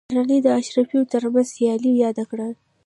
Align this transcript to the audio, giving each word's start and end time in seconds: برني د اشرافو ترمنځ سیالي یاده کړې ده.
برني 0.13 0.37
د 0.45 0.47
اشرافو 0.59 0.99
ترمنځ 1.11 1.47
سیالي 1.55 1.91
یاده 2.03 2.23
کړې 2.29 2.47
ده. 2.51 2.57